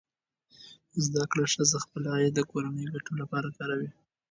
[1.05, 3.89] زده کړه ښځه خپل عاید د کورنۍ ګټو لپاره کاروي.